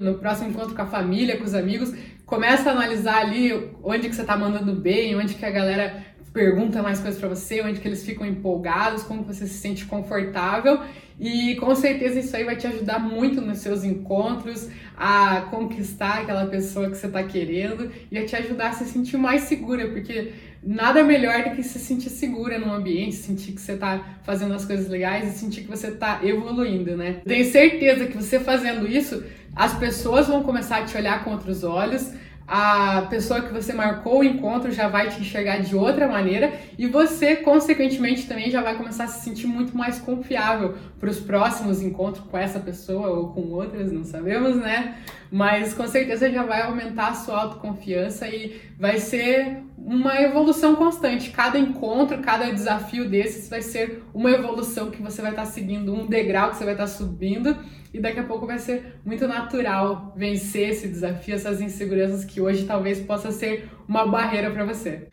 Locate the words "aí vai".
12.34-12.56